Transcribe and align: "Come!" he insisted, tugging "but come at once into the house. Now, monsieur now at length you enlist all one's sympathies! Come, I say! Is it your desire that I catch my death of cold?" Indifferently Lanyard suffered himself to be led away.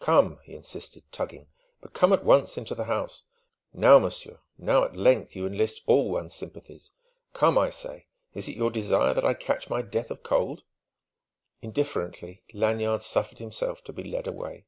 "Come!" 0.00 0.38
he 0.44 0.52
insisted, 0.52 1.10
tugging 1.10 1.46
"but 1.80 1.94
come 1.94 2.12
at 2.12 2.26
once 2.26 2.58
into 2.58 2.74
the 2.74 2.84
house. 2.84 3.22
Now, 3.72 3.98
monsieur 3.98 4.40
now 4.58 4.84
at 4.84 4.96
length 4.98 5.34
you 5.34 5.46
enlist 5.46 5.80
all 5.86 6.10
one's 6.10 6.34
sympathies! 6.34 6.90
Come, 7.32 7.56
I 7.56 7.70
say! 7.70 8.08
Is 8.34 8.50
it 8.50 8.56
your 8.58 8.70
desire 8.70 9.14
that 9.14 9.24
I 9.24 9.32
catch 9.32 9.70
my 9.70 9.80
death 9.80 10.10
of 10.10 10.22
cold?" 10.22 10.64
Indifferently 11.62 12.42
Lanyard 12.52 13.02
suffered 13.02 13.38
himself 13.38 13.82
to 13.84 13.94
be 13.94 14.04
led 14.04 14.26
away. 14.26 14.66